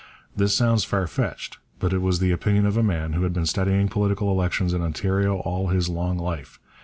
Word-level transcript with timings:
This 0.35 0.55
sounds 0.57 0.83
far 0.83 1.05
fetched, 1.05 1.59
but 1.77 1.93
it 1.93 2.01
was 2.01 2.17
the 2.17 2.31
opinion 2.31 2.65
of 2.65 2.75
a 2.75 2.81
man 2.81 3.13
who 3.13 3.21
had 3.21 3.33
been 3.33 3.45
studying 3.45 3.87
political 3.87 4.31
elections 4.31 4.73
in 4.73 4.81
Ontario 4.81 5.35
all 5.35 5.67
his 5.67 5.89
long 5.89 6.17
life. 6.17 6.59